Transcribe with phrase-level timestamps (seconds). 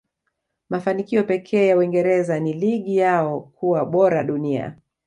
[0.69, 4.77] mafanikio pekee ya uingereza ni ligi yao kuwa bora dunia